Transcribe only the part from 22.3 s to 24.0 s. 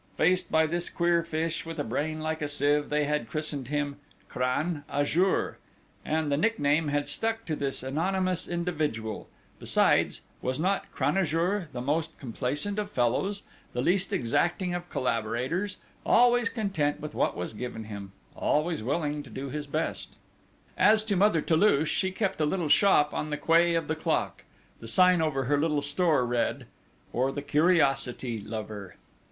a little shop on the quay of the